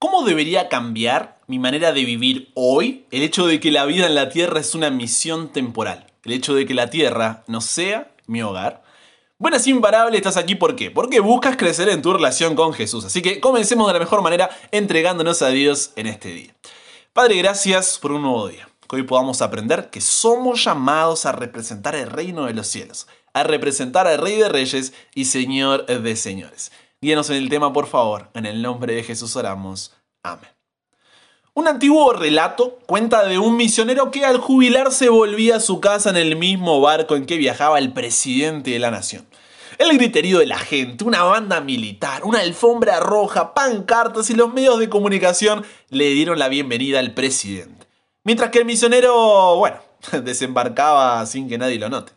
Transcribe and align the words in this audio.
¿Cómo 0.00 0.22
debería 0.24 0.70
cambiar 0.70 1.38
mi 1.46 1.58
manera 1.58 1.92
de 1.92 2.06
vivir 2.06 2.50
hoy 2.54 3.04
el 3.10 3.20
hecho 3.20 3.46
de 3.46 3.60
que 3.60 3.70
la 3.70 3.84
vida 3.84 4.06
en 4.06 4.14
la 4.14 4.30
Tierra 4.30 4.58
es 4.58 4.74
una 4.74 4.88
misión 4.88 5.52
temporal? 5.52 6.06
El 6.24 6.32
hecho 6.32 6.54
de 6.54 6.64
que 6.64 6.72
la 6.72 6.88
Tierra 6.88 7.44
no 7.48 7.60
sea 7.60 8.10
mi 8.26 8.40
hogar. 8.40 8.82
Buenas 9.36 9.66
imparable, 9.66 10.16
estás 10.16 10.38
aquí 10.38 10.54
¿por 10.54 10.74
qué? 10.74 10.90
Porque 10.90 11.20
buscas 11.20 11.58
crecer 11.58 11.90
en 11.90 12.00
tu 12.00 12.14
relación 12.14 12.56
con 12.56 12.72
Jesús. 12.72 13.04
Así 13.04 13.20
que 13.20 13.40
comencemos 13.40 13.86
de 13.88 13.92
la 13.92 13.98
mejor 13.98 14.22
manera 14.22 14.48
entregándonos 14.70 15.42
a 15.42 15.48
Dios 15.50 15.90
en 15.96 16.06
este 16.06 16.30
día. 16.30 16.54
Padre, 17.12 17.36
gracias 17.36 17.98
por 17.98 18.12
un 18.12 18.22
nuevo 18.22 18.48
día. 18.48 18.70
Que 18.88 18.96
hoy 18.96 19.02
podamos 19.02 19.42
aprender 19.42 19.90
que 19.90 20.00
somos 20.00 20.64
llamados 20.64 21.26
a 21.26 21.32
representar 21.32 21.94
el 21.94 22.08
reino 22.08 22.46
de 22.46 22.54
los 22.54 22.68
cielos, 22.68 23.06
a 23.34 23.42
representar 23.42 24.06
al 24.06 24.16
Rey 24.16 24.38
de 24.38 24.48
Reyes 24.48 24.94
y 25.14 25.26
Señor 25.26 25.84
de 25.84 26.16
Señores. 26.16 26.72
Guíanos 27.02 27.30
en 27.30 27.36
el 27.36 27.48
tema, 27.48 27.72
por 27.72 27.86
favor. 27.86 28.28
En 28.34 28.44
el 28.44 28.60
nombre 28.60 28.94
de 28.94 29.02
Jesús 29.02 29.34
oramos. 29.34 29.94
Amén. 30.22 30.50
Un 31.54 31.66
antiguo 31.66 32.12
relato 32.12 32.78
cuenta 32.84 33.24
de 33.24 33.38
un 33.38 33.56
misionero 33.56 34.10
que 34.10 34.26
al 34.26 34.36
jubilarse 34.36 35.08
volvía 35.08 35.56
a 35.56 35.60
su 35.60 35.80
casa 35.80 36.10
en 36.10 36.18
el 36.18 36.36
mismo 36.36 36.78
barco 36.82 37.16
en 37.16 37.24
que 37.24 37.38
viajaba 37.38 37.78
el 37.78 37.94
presidente 37.94 38.72
de 38.72 38.78
la 38.78 38.90
nación. 38.90 39.26
El 39.78 39.96
griterío 39.96 40.40
de 40.40 40.46
la 40.46 40.58
gente, 40.58 41.04
una 41.04 41.22
banda 41.22 41.62
militar, 41.62 42.22
una 42.24 42.40
alfombra 42.40 43.00
roja, 43.00 43.54
pancartas 43.54 44.28
y 44.28 44.34
los 44.34 44.52
medios 44.52 44.78
de 44.78 44.90
comunicación 44.90 45.64
le 45.88 46.10
dieron 46.10 46.38
la 46.38 46.48
bienvenida 46.48 46.98
al 46.98 47.14
presidente. 47.14 47.86
Mientras 48.24 48.50
que 48.50 48.58
el 48.58 48.66
misionero, 48.66 49.56
bueno, 49.56 49.78
desembarcaba 50.22 51.24
sin 51.24 51.48
que 51.48 51.56
nadie 51.56 51.78
lo 51.78 51.88
note. 51.88 52.12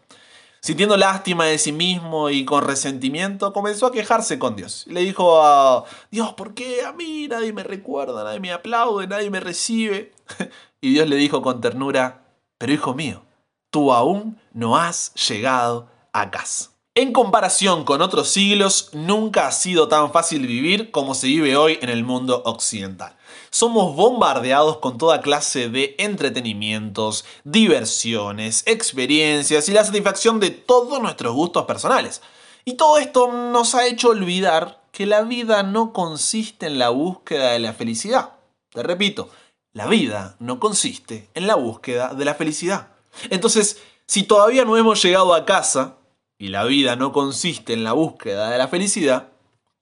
Sintiendo 0.63 0.95
lástima 0.95 1.43
de 1.43 1.57
sí 1.57 1.73
mismo 1.73 2.29
y 2.29 2.45
con 2.45 2.63
resentimiento, 2.63 3.51
comenzó 3.51 3.87
a 3.87 3.91
quejarse 3.91 4.39
con 4.39 4.55
Dios. 4.55 4.85
Le 4.87 5.01
dijo 5.01 5.43
a 5.43 5.83
Dios, 6.09 6.35
¿por 6.35 6.53
qué 6.53 6.85
a 6.85 6.93
mí 6.93 7.27
nadie 7.27 7.51
me 7.51 7.63
recuerda, 7.63 8.23
nadie 8.23 8.39
me 8.39 8.53
aplaude, 8.53 9.05
nadie 9.05 9.29
me 9.29 9.41
recibe? 9.41 10.13
Y 10.79 10.93
Dios 10.93 11.07
le 11.07 11.15
dijo 11.15 11.41
con 11.41 11.61
ternura, 11.61 12.25
pero 12.57 12.73
hijo 12.73 12.93
mío, 12.93 13.23
tú 13.71 13.93
aún 13.93 14.37
no 14.51 14.77
has 14.77 15.13
llegado 15.13 15.89
a 16.11 16.29
casa. 16.29 16.72
En 16.95 17.11
comparación 17.11 17.85
con 17.85 18.03
otros 18.03 18.29
siglos, 18.29 18.89
nunca 18.91 19.47
ha 19.47 19.51
sido 19.51 19.87
tan 19.87 20.11
fácil 20.11 20.45
vivir 20.45 20.91
como 20.91 21.15
se 21.15 21.25
vive 21.25 21.57
hoy 21.57 21.79
en 21.81 21.89
el 21.89 22.03
mundo 22.03 22.43
occidental. 22.45 23.15
Somos 23.49 23.95
bombardeados 23.95 24.77
con 24.77 24.99
toda 24.99 25.21
clase 25.21 25.69
de 25.69 25.95
entretenimientos, 25.97 27.25
diversiones, 27.45 28.61
experiencias 28.67 29.67
y 29.69 29.73
la 29.73 29.83
satisfacción 29.83 30.39
de 30.39 30.51
todos 30.51 31.01
nuestros 31.01 31.33
gustos 31.33 31.65
personales. 31.65 32.21
Y 32.63 32.73
todo 32.73 32.99
esto 32.99 33.31
nos 33.31 33.73
ha 33.73 33.87
hecho 33.87 34.09
olvidar 34.09 34.83
que 34.91 35.07
la 35.07 35.23
vida 35.23 35.63
no 35.63 35.93
consiste 35.93 36.67
en 36.67 36.77
la 36.77 36.89
búsqueda 36.89 37.53
de 37.53 37.59
la 37.59 37.73
felicidad. 37.73 38.33
Te 38.71 38.83
repito, 38.83 39.29
la 39.71 39.87
vida 39.87 40.35
no 40.37 40.59
consiste 40.59 41.27
en 41.33 41.47
la 41.47 41.55
búsqueda 41.55 42.13
de 42.13 42.23
la 42.23 42.35
felicidad. 42.35 42.89
Entonces, 43.31 43.81
si 44.05 44.21
todavía 44.21 44.63
no 44.63 44.77
hemos 44.77 45.01
llegado 45.01 45.33
a 45.33 45.45
casa, 45.45 45.95
y 46.43 46.49
la 46.49 46.65
vida 46.65 46.97
no 46.97 47.13
consiste 47.13 47.71
en 47.71 47.85
la 47.85 47.93
búsqueda 47.93 48.49
de 48.49 48.57
la 48.57 48.67
felicidad, 48.67 49.29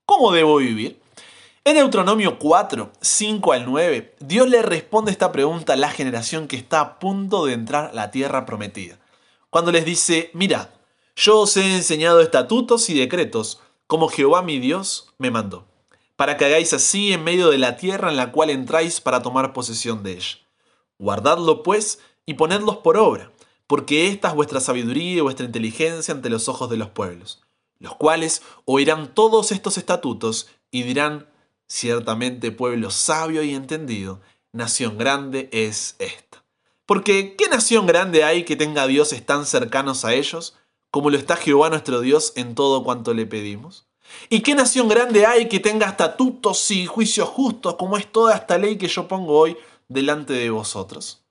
¿cómo 0.06 0.30
debo 0.30 0.58
vivir? 0.58 1.02
En 1.64 1.74
Deuteronomio 1.74 2.38
4, 2.38 2.92
5 3.00 3.52
al 3.52 3.64
9, 3.68 4.14
Dios 4.20 4.48
le 4.48 4.62
responde 4.62 5.10
esta 5.10 5.32
pregunta 5.32 5.72
a 5.72 5.76
la 5.76 5.90
generación 5.90 6.46
que 6.46 6.54
está 6.54 6.80
a 6.80 6.98
punto 7.00 7.46
de 7.46 7.54
entrar 7.54 7.86
a 7.86 7.92
la 7.92 8.12
tierra 8.12 8.46
prometida. 8.46 9.00
Cuando 9.50 9.72
les 9.72 9.84
dice, 9.84 10.30
mirad, 10.34 10.68
yo 11.16 11.40
os 11.40 11.56
he 11.56 11.74
enseñado 11.74 12.20
estatutos 12.20 12.88
y 12.90 12.94
decretos, 12.96 13.60
como 13.88 14.06
Jehová 14.06 14.42
mi 14.42 14.60
Dios 14.60 15.12
me 15.18 15.32
mandó, 15.32 15.66
para 16.14 16.36
que 16.36 16.44
hagáis 16.44 16.72
así 16.72 17.12
en 17.12 17.24
medio 17.24 17.50
de 17.50 17.58
la 17.58 17.76
tierra 17.76 18.08
en 18.08 18.16
la 18.16 18.30
cual 18.30 18.50
entráis 18.50 19.00
para 19.00 19.20
tomar 19.20 19.52
posesión 19.52 20.04
de 20.04 20.12
ella. 20.12 20.38
Guardadlo 21.00 21.64
pues 21.64 21.98
y 22.24 22.34
ponedlos 22.34 22.76
por 22.76 22.96
obra 22.98 23.31
porque 23.72 24.08
esta 24.08 24.28
es 24.28 24.34
vuestra 24.34 24.60
sabiduría 24.60 25.16
y 25.16 25.20
vuestra 25.22 25.46
inteligencia 25.46 26.12
ante 26.12 26.28
los 26.28 26.46
ojos 26.46 26.68
de 26.68 26.76
los 26.76 26.90
pueblos, 26.90 27.40
los 27.78 27.96
cuales 27.96 28.42
oirán 28.66 29.14
todos 29.14 29.50
estos 29.50 29.78
estatutos 29.78 30.50
y 30.70 30.82
dirán, 30.82 31.26
ciertamente 31.68 32.50
pueblo 32.50 32.90
sabio 32.90 33.42
y 33.42 33.54
entendido, 33.54 34.20
nación 34.52 34.98
grande 34.98 35.48
es 35.52 35.96
esta. 36.00 36.44
Porque 36.84 37.34
¿qué 37.34 37.48
nación 37.48 37.86
grande 37.86 38.24
hay 38.24 38.44
que 38.44 38.56
tenga 38.56 38.86
dioses 38.86 39.24
tan 39.24 39.46
cercanos 39.46 40.04
a 40.04 40.12
ellos, 40.12 40.54
como 40.90 41.08
lo 41.08 41.16
está 41.16 41.36
Jehová 41.36 41.70
nuestro 41.70 42.02
Dios 42.02 42.34
en 42.36 42.54
todo 42.54 42.84
cuanto 42.84 43.14
le 43.14 43.24
pedimos? 43.24 43.86
¿Y 44.28 44.40
qué 44.42 44.54
nación 44.54 44.86
grande 44.86 45.24
hay 45.24 45.48
que 45.48 45.60
tenga 45.60 45.86
estatutos 45.86 46.70
y 46.70 46.84
juicios 46.84 47.30
justos, 47.30 47.76
como 47.76 47.96
es 47.96 48.12
toda 48.12 48.34
esta 48.34 48.58
ley 48.58 48.76
que 48.76 48.88
yo 48.88 49.08
pongo 49.08 49.38
hoy 49.38 49.56
delante 49.88 50.34
de 50.34 50.50
vosotros? 50.50 51.22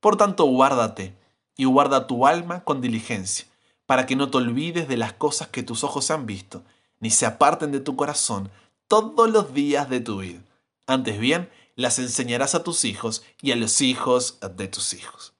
Por 0.00 0.18
tanto, 0.18 0.44
guárdate 0.44 1.24
y 1.56 1.64
guarda 1.64 2.06
tu 2.06 2.26
alma 2.26 2.62
con 2.64 2.80
diligencia, 2.80 3.46
para 3.86 4.06
que 4.06 4.16
no 4.16 4.30
te 4.30 4.36
olvides 4.36 4.88
de 4.88 4.96
las 4.96 5.12
cosas 5.12 5.48
que 5.48 5.62
tus 5.62 5.84
ojos 5.84 6.10
han 6.10 6.26
visto, 6.26 6.62
ni 7.00 7.10
se 7.10 7.26
aparten 7.26 7.72
de 7.72 7.80
tu 7.80 7.96
corazón 7.96 8.50
todos 8.88 9.30
los 9.30 9.54
días 9.54 9.88
de 9.88 10.00
tu 10.00 10.18
vida. 10.18 10.40
Antes 10.86 11.18
bien, 11.18 11.50
las 11.74 11.98
enseñarás 11.98 12.54
a 12.54 12.62
tus 12.62 12.84
hijos 12.84 13.24
y 13.40 13.52
a 13.52 13.56
los 13.56 13.80
hijos 13.80 14.38
de 14.56 14.68
tus 14.68 14.94
hijos. 14.94 15.34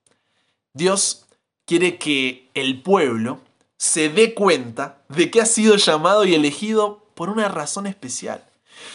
Dios 0.73 1.27
quiere 1.65 1.99
que 1.99 2.51
el 2.55 2.83
pueblo 2.83 3.41
se 3.79 4.09
dé 4.09 4.35
cuenta 4.35 5.03
de 5.09 5.31
que 5.31 5.41
ha 5.41 5.47
sido 5.47 5.77
llamado 5.77 6.25
y 6.25 6.35
elegido 6.35 7.07
por 7.15 7.31
una 7.31 7.49
razón 7.49 7.87
especial. 7.87 8.45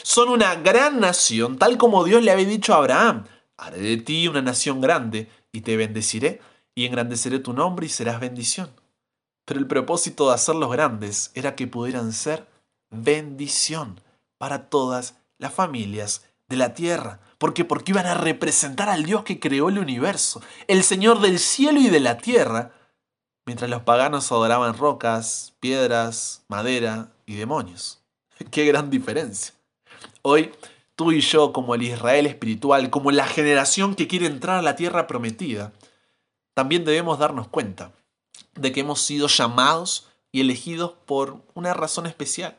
Son 0.03 0.29
una 0.29 0.55
gran 0.55 0.99
nación, 0.99 1.57
tal 1.57 1.77
como 1.77 2.03
Dios 2.03 2.23
le 2.23 2.31
había 2.31 2.45
dicho 2.45 2.73
a 2.73 2.77
Abraham, 2.77 3.25
haré 3.57 3.79
de 3.79 3.97
ti 3.97 4.27
una 4.27 4.41
nación 4.41 4.79
grande 4.81 5.27
y 5.51 5.61
te 5.61 5.75
bendeciré 5.75 6.41
y 6.75 6.85
engrandeceré 6.85 7.39
tu 7.39 7.53
nombre 7.53 7.85
y 7.85 7.89
serás 7.89 8.19
bendición. 8.19 8.69
Pero 9.45 9.59
el 9.59 9.67
propósito 9.67 10.27
de 10.27 10.35
hacerlos 10.35 10.71
grandes 10.71 11.31
era 11.33 11.55
que 11.55 11.67
pudieran 11.67 12.13
ser 12.13 12.47
bendición 12.89 13.99
para 14.37 14.69
todas 14.69 15.15
las 15.37 15.53
familias 15.53 16.23
de 16.47 16.57
la 16.57 16.73
tierra. 16.73 17.19
Porque 17.37 17.65
porque 17.65 17.91
iban 17.91 18.05
a 18.05 18.13
representar 18.13 18.89
al 18.89 19.03
Dios 19.03 19.23
que 19.23 19.39
creó 19.39 19.69
el 19.69 19.79
universo, 19.79 20.41
el 20.67 20.83
Señor 20.83 21.19
del 21.21 21.39
cielo 21.39 21.79
y 21.79 21.89
de 21.89 21.99
la 21.99 22.17
tierra, 22.17 22.71
mientras 23.45 23.69
los 23.69 23.81
paganos 23.81 24.31
adoraban 24.31 24.77
rocas, 24.77 25.53
piedras, 25.59 26.43
madera 26.47 27.11
y 27.25 27.35
demonios. 27.35 28.01
Qué 28.51 28.65
gran 28.65 28.89
diferencia. 28.89 29.55
Hoy 30.21 30.51
tú 30.95 31.11
y 31.11 31.21
yo, 31.21 31.51
como 31.51 31.73
el 31.73 31.81
Israel 31.81 32.27
espiritual, 32.27 32.91
como 32.91 33.11
la 33.11 33.25
generación 33.25 33.95
que 33.95 34.07
quiere 34.07 34.27
entrar 34.27 34.59
a 34.59 34.61
la 34.61 34.75
tierra 34.75 35.07
prometida, 35.07 35.73
también 36.61 36.85
debemos 36.85 37.17
darnos 37.17 37.47
cuenta 37.47 37.91
de 38.53 38.71
que 38.71 38.81
hemos 38.81 39.01
sido 39.01 39.25
llamados 39.27 40.09
y 40.31 40.41
elegidos 40.41 40.93
por 41.07 41.41
una 41.55 41.73
razón 41.73 42.05
especial, 42.05 42.55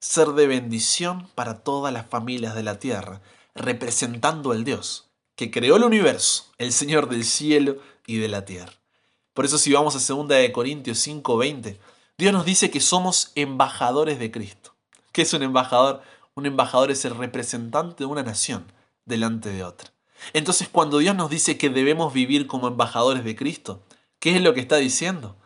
ser 0.00 0.28
de 0.28 0.46
bendición 0.46 1.28
para 1.34 1.58
todas 1.58 1.92
las 1.92 2.06
familias 2.06 2.54
de 2.54 2.62
la 2.62 2.78
tierra, 2.78 3.20
representando 3.54 4.52
al 4.52 4.64
Dios 4.64 5.10
que 5.36 5.50
creó 5.50 5.76
el 5.76 5.84
universo, 5.84 6.46
el 6.56 6.72
Señor 6.72 7.10
del 7.10 7.22
cielo 7.22 7.76
y 8.06 8.16
de 8.16 8.28
la 8.28 8.46
tierra. 8.46 8.72
Por 9.34 9.44
eso 9.44 9.58
si 9.58 9.70
vamos 9.70 9.94
a 9.94 9.98
2 9.98 10.26
de 10.26 10.50
Corintios 10.50 11.06
5:20, 11.06 11.78
Dios 12.16 12.32
nos 12.32 12.46
dice 12.46 12.70
que 12.70 12.80
somos 12.80 13.30
embajadores 13.34 14.18
de 14.18 14.30
Cristo. 14.30 14.74
¿Qué 15.12 15.20
es 15.20 15.34
un 15.34 15.42
embajador? 15.42 16.00
Un 16.34 16.46
embajador 16.46 16.90
es 16.90 17.04
el 17.04 17.14
representante 17.14 18.04
de 18.04 18.06
una 18.06 18.22
nación 18.22 18.72
delante 19.04 19.50
de 19.50 19.64
otra. 19.64 19.93
Entonces 20.32 20.68
cuando 20.68 20.98
Dios 20.98 21.14
nos 21.14 21.30
dice 21.30 21.58
que 21.58 21.70
debemos 21.70 22.12
vivir 22.12 22.46
como 22.46 22.68
embajadores 22.68 23.24
de 23.24 23.36
Cristo, 23.36 23.82
¿qué 24.18 24.36
es 24.36 24.42
lo 24.42 24.54
que 24.54 24.60
está 24.60 24.76
diciendo? 24.76 25.36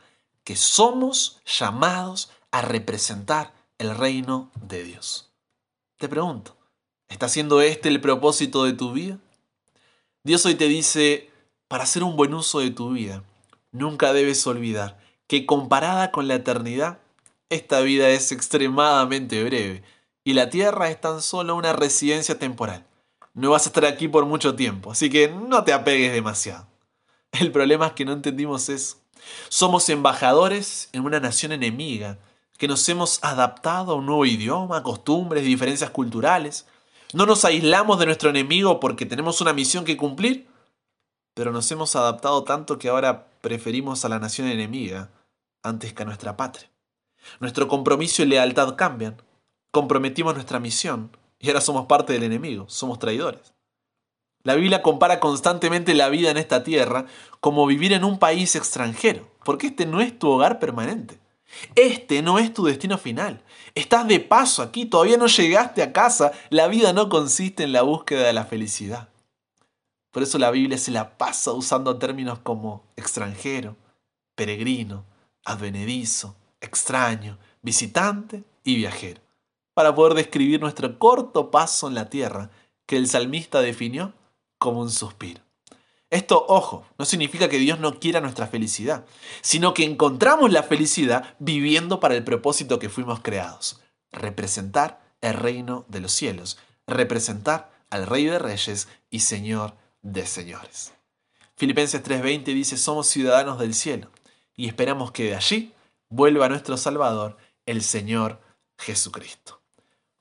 Que 0.45 0.57
somos 0.57 1.41
llamados 1.45 2.31
a 2.51 2.63
representar 2.63 3.53
el 3.79 3.97
reino 3.97 4.51
de 4.61 4.85
Dios. 4.85 5.31
Te 5.99 6.09
pregunto, 6.09 6.57
¿está 7.09 7.29
siendo 7.29 7.61
este 7.61 7.89
el 7.89 8.01
propósito 8.01 8.65
de 8.65 8.73
tu 8.73 8.93
vida? 8.93 9.19
Dios 10.25 10.45
hoy 10.47 10.55
te 10.55 10.69
dice, 10.69 11.31
para 11.69 11.85
hacer 11.85 12.03
un 12.03 12.17
buen 12.17 12.35
uso 12.35 12.61
de 12.61 12.71
tu 12.71 12.91
vida, 12.93 13.25
nunca 13.73 14.13
debes 14.13 14.47
olvidar 14.47 14.99
que 15.27 15.47
comparada 15.47 16.11
con 16.11 16.29
la 16.29 16.37
eternidad, 16.37 16.99
esta 17.51 17.81
vida 17.81 18.09
es 18.09 18.33
extremadamente 18.33 19.43
breve 19.45 19.83
y 20.25 20.35
la 20.35 20.51
tierra 20.51 20.91
es 20.91 21.01
tan 21.01 21.23
solo 21.23 21.57
una 21.57 21.73
residencia 21.73 22.39
temporal 22.39 22.87
no 23.39 23.51
vas 23.51 23.67
a 23.67 23.69
estar 23.69 23.85
aquí 23.85 24.09
por 24.09 24.27
mucho 24.27 24.57
tiempo, 24.57 24.91
así 24.91 25.09
que 25.09 25.29
no 25.29 25.63
te 25.63 25.73
apegues 25.73 26.13
demasiado. 26.13 26.67
El 27.31 27.53
problema 27.53 27.87
es 27.87 27.93
que 27.93 28.05
no 28.05 28.13
entendimos 28.13 28.69
eso. 28.69 28.97
Somos 29.49 29.89
embajadores 29.89 30.89
en 30.93 31.05
una 31.05 31.21
nación 31.21 31.53
enemiga, 31.53 32.19
que 32.57 32.67
nos 32.67 32.89
hemos 32.89 33.23
adaptado 33.23 33.93
a 33.93 33.95
un 33.95 34.07
nuevo 34.07 34.27
idioma, 34.27 34.83
costumbres, 34.83 35.45
diferencias 35.45 35.91
culturales. 35.91 36.67
No 37.13 37.27
nos 37.27 37.45
aislamos 37.45 38.01
de 38.01 38.07
nuestro 38.07 38.31
enemigo 38.31 38.81
porque 38.81 39.07
tenemos 39.07 39.41
una 39.41 39.53
misión 39.53 39.85
que 39.85 39.97
cumplir, 39.97 40.49
pero 41.35 41.53
nos 41.53 41.71
hemos 41.71 41.95
adaptado 41.95 42.43
tanto 42.43 42.77
que 42.77 42.89
ahora 42.89 43.29
preferimos 43.41 44.05
a 44.05 44.09
la 44.09 44.19
nación 44.19 44.49
enemiga 44.49 45.11
antes 45.63 45.93
que 45.93 46.03
a 46.03 46.07
nuestra 46.07 46.37
patria. 46.37 46.69
Nuestro 47.39 47.69
compromiso 47.69 48.23
y 48.23 48.27
lealtad 48.27 48.75
cambian. 48.75 49.23
Comprometimos 49.71 50.35
nuestra 50.35 50.59
misión 50.59 51.13
y 51.39 51.49
ahora 51.49 51.61
somos 51.61 51.87
parte 51.87 52.13
del 52.13 52.25
enemigo, 52.25 52.69
somos 52.69 52.99
traidores. 52.99 53.55
La 54.43 54.55
Biblia 54.55 54.83
compara 54.83 55.21
constantemente 55.21 55.95
la 55.95 56.09
vida 56.09 56.31
en 56.31 56.37
esta 56.37 56.63
tierra 56.63 57.07
como 57.41 57.67
vivir 57.67 57.93
en 57.93 58.05
un 58.05 58.19
país 58.19 58.57
extranjero, 58.57 59.29
porque 59.45 59.69
este 59.69 59.85
no 59.87 60.01
es 60.01 60.19
tu 60.19 60.29
hogar 60.29 60.59
permanente. 60.59 61.19
Este 61.75 62.23
no 62.23 62.39
es 62.39 62.53
tu 62.53 62.65
destino 62.65 62.99
final. 62.99 63.43
Estás 63.75 64.07
de 64.07 64.21
paso 64.21 64.63
aquí, 64.63 64.85
todavía 64.85 65.17
no 65.17 65.27
llegaste 65.27 65.83
a 65.83 65.93
casa. 65.93 66.33
La 66.51 66.69
vida 66.69 66.93
no 66.93 67.09
consiste 67.09 67.65
en 67.65 67.73
la 67.73 67.83
búsqueda 67.83 68.27
de 68.27 68.33
la 68.33 68.45
felicidad. 68.45 69.09
Por 70.11 70.23
eso 70.23 70.39
la 70.39 70.51
Biblia 70.51 70.79
se 70.79 70.91
la 70.91 71.17
pasa 71.17 71.53
usando 71.53 71.99
términos 71.99 72.39
como 72.41 72.85
extranjero, 72.97 73.77
peregrino, 74.35 75.05
advenedizo, 75.45 76.37
extraño, 76.61 77.39
visitante 77.63 78.45
y 78.65 78.77
viajero, 78.77 79.21
para 79.79 79.95
poder 79.95 80.15
describir 80.15 80.61
nuestro 80.61 80.99
corto 80.99 81.53
paso 81.53 81.87
en 81.87 81.95
la 81.95 82.11
tierra 82.11 82.51
que 82.85 82.97
el 82.97 83.07
salmista 83.07 83.61
definió 83.61 84.13
como 84.59 84.81
un 84.81 84.91
suspiro. 84.91 85.41
Esto, 86.11 86.45
ojo, 86.49 86.85
no 86.99 87.05
significa 87.05 87.49
que 87.49 87.61
Dios 87.61 87.79
no 87.79 88.01
quiera 88.01 88.21
nuestra 88.21 88.49
felicidad, 88.49 89.05
sino 89.41 89.75
que 89.75 89.85
encontramos 89.85 90.51
la 90.51 90.65
felicidad 90.65 91.37
viviendo 91.39 92.01
para 92.01 92.17
el 92.17 92.25
propósito 92.25 92.81
que 92.81 92.89
fuimos 92.89 93.21
creados, 93.21 93.81
representar 94.11 95.01
el 95.21 95.35
reino 95.35 95.85
de 95.87 96.01
los 96.01 96.11
cielos, 96.11 96.59
representar 96.89 97.71
al 97.89 98.09
Rey 98.09 98.25
de 98.25 98.41
Reyes 98.41 98.89
y 99.11 99.21
Señor 99.21 99.77
de 100.03 100.27
Señores. 100.27 100.93
Filipenses 101.55 102.03
3:20 102.03 102.47
dice, 102.47 102.77
somos 102.77 103.07
ciudadanos 103.07 103.61
del 103.61 103.75
cielo 103.75 104.11
y 104.57 104.67
esperamos 104.67 105.13
que 105.13 105.27
de 105.27 105.37
allí 105.37 105.73
vuelva 106.09 106.49
nuestro 106.49 106.77
Salvador, 106.77 107.37
el 107.65 107.85
Señor 107.85 108.41
Jesucristo. 108.77 109.58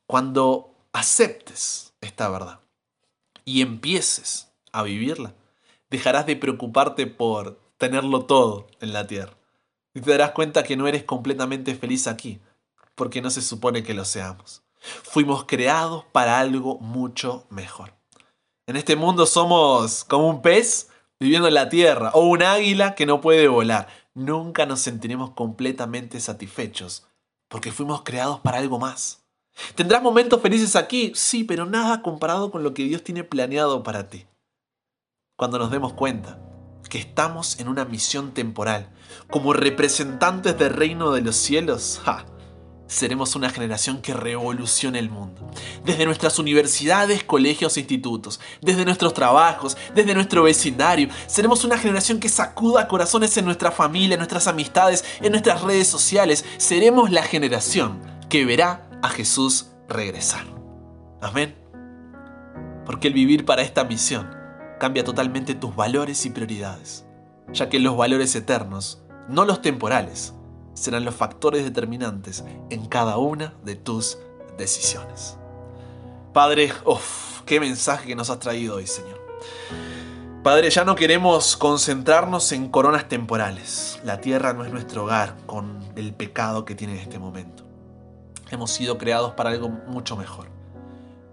Cuando 0.08 0.74
aceptes 0.94 1.94
esta 2.00 2.30
verdad 2.30 2.62
y 3.44 3.62
empieces 3.62 4.54
a 4.72 4.84
vivirla, 4.84 5.36
dejarás 5.90 6.26
de 6.26 6.38
preocuparte 6.38 7.08
por 7.08 7.60
tenerlo 7.78 8.26
todo 8.26 8.68
en 8.80 8.94
la 8.94 9.06
tierra. 9.06 9.38
Y 9.94 10.00
te 10.00 10.12
darás 10.12 10.32
cuenta 10.32 10.64
que 10.64 10.78
no 10.78 10.88
eres 10.88 11.04
completamente 11.04 11.76
feliz 11.76 12.08
aquí, 12.08 12.40
porque 12.96 13.22
no 13.22 13.30
se 13.30 13.42
supone 13.42 13.84
que 13.84 13.94
lo 13.94 14.06
seamos. 14.06 14.64
Fuimos 14.80 15.44
creados 15.44 16.06
para 16.14 16.40
algo 16.40 16.80
mucho 16.80 17.46
mejor. 17.50 17.94
En 18.66 18.78
este 18.78 18.96
mundo 18.96 19.26
somos 19.26 20.06
como 20.06 20.30
un 20.30 20.42
pez 20.42 20.90
viviendo 21.20 21.50
en 21.50 21.54
la 21.54 21.68
tierra 21.68 22.12
o 22.14 22.22
un 22.22 22.44
águila 22.44 22.96
que 22.96 23.06
no 23.06 23.20
puede 23.20 23.50
volar. 23.50 23.90
Nunca 24.14 24.66
nos 24.66 24.80
sentiremos 24.80 25.32
completamente 25.32 26.22
satisfechos, 26.22 27.06
porque 27.50 27.74
fuimos 27.74 28.04
creados 28.04 28.40
para 28.40 28.60
algo 28.60 28.80
más. 28.80 29.27
¿Tendrás 29.76 30.02
momentos 30.02 30.42
felices 30.42 30.76
aquí? 30.76 31.12
Sí, 31.16 31.44
pero 31.44 31.66
nada 31.66 32.02
comparado 32.02 32.52
con 32.52 32.64
lo 32.64 32.74
que 32.74 32.84
Dios 32.84 33.04
tiene 33.04 33.24
planeado 33.24 33.84
para 33.84 34.10
ti 34.10 34.26
cuando 35.38 35.60
nos 35.60 35.70
demos 35.70 35.94
cuenta 35.94 36.40
que 36.90 36.98
estamos 36.98 37.60
en 37.60 37.68
una 37.68 37.86
misión 37.86 38.34
temporal. 38.34 38.90
Como 39.30 39.54
representantes 39.54 40.58
del 40.58 40.74
reino 40.74 41.12
de 41.12 41.22
los 41.22 41.36
cielos, 41.36 42.02
seremos 42.88 43.36
una 43.36 43.52
generación 43.52 44.02
que 44.02 44.16
revolucione 44.16 44.98
el 44.98 45.12
mundo. 45.12 45.52
Desde 45.86 46.06
nuestras 46.06 46.40
universidades, 46.40 47.24
colegios 47.24 47.78
e 47.78 47.82
institutos, 47.82 48.40
desde 48.62 48.84
nuestros 48.84 49.14
trabajos, 49.14 49.78
desde 49.94 50.16
nuestro 50.16 50.42
vecindario, 50.42 51.10
seremos 51.28 51.64
una 51.64 51.78
generación 51.78 52.20
que 52.20 52.30
sacuda 52.30 52.88
corazones 52.88 53.38
en 53.38 53.46
nuestra 53.46 53.70
familia, 53.70 54.16
en 54.16 54.20
nuestras 54.20 54.48
amistades, 54.48 55.06
en 55.22 55.34
nuestras 55.34 55.62
redes 55.62 55.88
sociales. 55.88 56.46
Seremos 56.58 57.12
la 57.12 57.22
generación 57.22 58.00
que 58.28 58.44
verá 58.44 58.87
a 59.02 59.10
Jesús 59.10 59.72
regresar. 59.88 60.46
Amén. 61.22 61.56
Porque 62.86 63.08
el 63.08 63.14
vivir 63.14 63.46
para 63.46 63.62
esta 63.62 63.84
misión 63.84 64.30
cambia 64.80 65.04
totalmente 65.04 65.56
tus 65.56 65.76
valores 65.76 66.26
y 66.26 66.30
prioridades, 66.30 67.06
ya 67.52 67.70
que 67.70 67.80
los 67.80 67.98
valores 67.98 68.36
eternos, 68.36 69.04
no 69.28 69.46
los 69.46 69.62
temporales, 69.62 70.34
serán 70.74 71.06
los 71.06 71.16
factores 71.16 71.64
determinantes 71.64 72.44
en 72.70 72.86
cada 72.86 73.18
una 73.18 73.54
de 73.64 73.76
tus 73.76 74.20
decisiones. 74.58 75.38
Padre, 76.34 76.72
uff, 76.86 77.42
qué 77.46 77.60
mensaje 77.60 78.08
que 78.08 78.16
nos 78.16 78.30
has 78.30 78.40
traído 78.40 78.76
hoy, 78.76 78.86
Señor. 78.86 79.20
Padre, 80.44 80.70
ya 80.70 80.86
no 80.86 80.96
queremos 80.96 81.58
concentrarnos 81.58 82.52
en 82.52 82.70
coronas 82.70 83.10
temporales. 83.10 84.00
La 84.04 84.22
tierra 84.22 84.54
no 84.54 84.64
es 84.64 84.72
nuestro 84.72 85.04
hogar 85.04 85.36
con 85.46 85.80
el 85.96 86.14
pecado 86.14 86.64
que 86.64 86.76
tiene 86.76 86.94
en 86.94 87.00
este 87.00 87.20
momento. 87.20 87.67
Hemos 88.50 88.72
sido 88.72 88.98
creados 88.98 89.34
para 89.34 89.50
algo 89.52 89.70
mucho 89.70 90.16
mejor. 90.16 90.48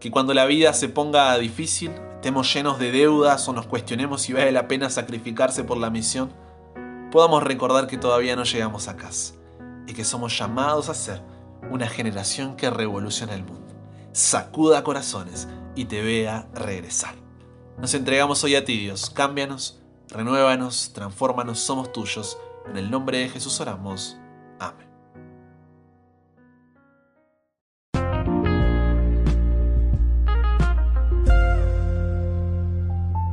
Que 0.00 0.10
cuando 0.10 0.34
la 0.34 0.46
vida 0.46 0.72
se 0.72 0.88
ponga 0.88 1.36
difícil, 1.38 1.92
estemos 2.14 2.52
llenos 2.52 2.78
de 2.78 2.92
deudas 2.92 3.48
o 3.48 3.52
nos 3.52 3.66
cuestionemos 3.66 4.22
si 4.22 4.32
vale 4.32 4.52
la 4.52 4.68
pena 4.68 4.90
sacrificarse 4.90 5.64
por 5.64 5.78
la 5.78 5.90
misión, 5.90 6.32
podamos 7.10 7.42
recordar 7.42 7.86
que 7.86 7.98
todavía 7.98 8.36
no 8.36 8.44
llegamos 8.44 8.88
a 8.88 8.96
casa 8.96 9.34
y 9.86 9.92
que 9.92 10.04
somos 10.04 10.36
llamados 10.38 10.88
a 10.88 10.94
ser 10.94 11.22
una 11.70 11.86
generación 11.86 12.56
que 12.56 12.70
revoluciona 12.70 13.34
el 13.34 13.44
mundo, 13.44 13.74
sacuda 14.12 14.82
corazones 14.82 15.48
y 15.74 15.86
te 15.86 16.02
vea 16.02 16.48
regresar. 16.54 17.14
Nos 17.78 17.92
entregamos 17.94 18.42
hoy 18.44 18.54
a 18.54 18.64
ti, 18.64 18.78
Dios. 18.78 19.10
Cámbianos, 19.10 19.80
renuévanos, 20.08 20.92
transfórmanos, 20.92 21.58
somos 21.58 21.92
tuyos. 21.92 22.38
En 22.68 22.76
el 22.76 22.90
nombre 22.90 23.18
de 23.18 23.28
Jesús 23.28 23.60
oramos. 23.60 24.16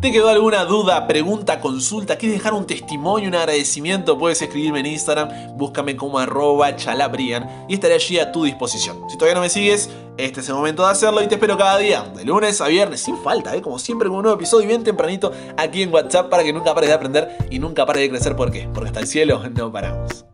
¿Te 0.01 0.11
quedó 0.11 0.29
alguna 0.29 0.65
duda, 0.65 1.05
pregunta, 1.05 1.59
consulta? 1.59 2.17
¿Quieres 2.17 2.39
dejar 2.39 2.55
un 2.55 2.65
testimonio, 2.65 3.29
un 3.29 3.35
agradecimiento? 3.35 4.17
Puedes 4.17 4.41
escribirme 4.41 4.79
en 4.79 4.87
Instagram, 4.87 5.29
búscame 5.55 5.95
como 5.95 6.17
arroba 6.17 6.75
chalabrian 6.75 7.67
y 7.69 7.75
estaré 7.75 7.93
allí 7.93 8.17
a 8.17 8.31
tu 8.31 8.43
disposición. 8.45 9.07
Si 9.11 9.15
todavía 9.15 9.35
no 9.35 9.41
me 9.41 9.49
sigues, 9.49 9.91
este 10.17 10.39
es 10.39 10.49
el 10.49 10.55
momento 10.55 10.83
de 10.83 10.89
hacerlo 10.89 11.21
y 11.21 11.27
te 11.27 11.35
espero 11.35 11.55
cada 11.55 11.77
día, 11.77 12.01
de 12.15 12.25
lunes 12.25 12.59
a 12.61 12.67
viernes, 12.67 12.99
sin 13.01 13.15
falta, 13.15 13.55
¿eh? 13.55 13.61
como 13.61 13.77
siempre 13.77 14.07
con 14.07 14.17
un 14.17 14.23
nuevo 14.23 14.37
episodio 14.37 14.67
bien 14.67 14.83
tempranito 14.83 15.33
aquí 15.55 15.83
en 15.83 15.93
WhatsApp 15.93 16.31
para 16.31 16.43
que 16.43 16.51
nunca 16.51 16.73
pares 16.73 16.89
de 16.89 16.95
aprender 16.95 17.37
y 17.51 17.59
nunca 17.59 17.85
pares 17.85 18.01
de 18.01 18.09
crecer. 18.09 18.35
¿Por 18.35 18.49
qué? 18.49 18.67
Porque 18.73 18.87
hasta 18.87 19.01
el 19.01 19.07
cielo 19.07 19.43
no 19.55 19.71
paramos. 19.71 20.30